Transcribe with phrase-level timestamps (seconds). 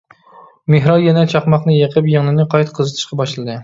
[0.75, 3.59] مېھراي يەنە چاقماقنى يېقىپ يىڭنىنى قايتا قىزىتىشقا باشلىدى.